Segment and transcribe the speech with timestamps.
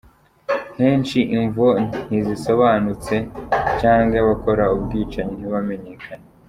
[0.79, 1.67] Henshi imvo
[2.07, 3.15] ntizisobanutse
[3.79, 6.25] canke abakora ubwicanyi ntibamenyekane.